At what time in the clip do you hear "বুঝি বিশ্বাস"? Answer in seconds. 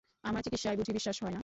0.77-1.17